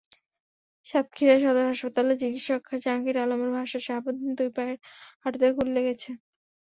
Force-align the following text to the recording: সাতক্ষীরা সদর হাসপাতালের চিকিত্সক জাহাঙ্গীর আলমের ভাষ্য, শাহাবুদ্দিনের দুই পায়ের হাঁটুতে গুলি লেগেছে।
সাতক্ষীরা 0.87 1.35
সদর 1.39 1.65
হাসপাতালের 1.71 2.19
চিকিত্সক 2.21 2.61
জাহাঙ্গীর 2.83 3.17
আলমের 3.23 3.51
ভাষ্য, 3.55 3.73
শাহাবুদ্দিনের 3.79 4.37
দুই 4.39 4.49
পায়ের 4.55 4.77
হাঁটুতে 5.21 5.47
গুলি 5.57 5.71
লেগেছে। 5.77 6.09